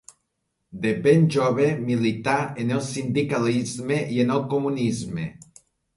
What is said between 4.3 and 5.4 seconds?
el comunisme.